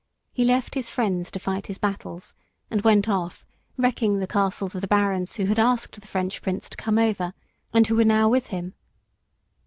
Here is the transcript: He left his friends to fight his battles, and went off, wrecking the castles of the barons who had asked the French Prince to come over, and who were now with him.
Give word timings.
He 0.33 0.45
left 0.45 0.73
his 0.73 0.89
friends 0.89 1.29
to 1.29 1.37
fight 1.37 1.67
his 1.67 1.77
battles, 1.77 2.33
and 2.71 2.81
went 2.81 3.07
off, 3.07 3.45
wrecking 3.77 4.17
the 4.17 4.25
castles 4.25 4.73
of 4.73 4.81
the 4.81 4.87
barons 4.87 5.35
who 5.35 5.45
had 5.45 5.59
asked 5.59 6.01
the 6.01 6.07
French 6.07 6.41
Prince 6.41 6.67
to 6.69 6.75
come 6.77 6.97
over, 6.97 7.35
and 7.71 7.85
who 7.85 7.95
were 7.97 8.03
now 8.03 8.27
with 8.27 8.47
him. 8.47 8.73